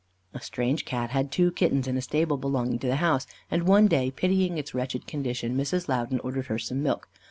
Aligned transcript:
A 0.33 0.41
strange 0.41 0.83
Cat 0.83 1.11
had 1.11 1.31
two 1.31 1.51
kittens 1.51 1.87
in 1.87 1.95
a 1.95 2.01
stable 2.01 2.35
belonging 2.37 2.79
to 2.79 2.87
the 2.87 2.95
house, 2.95 3.27
and 3.51 3.67
one 3.67 3.85
day, 3.87 4.09
pitying 4.09 4.57
its 4.57 4.73
wretched 4.73 5.05
condition, 5.05 5.55
Mrs. 5.55 5.87
Loudon 5.87 6.19
ordered 6.21 6.47
her 6.47 6.57
some 6.57 6.81
milk. 6.81 7.07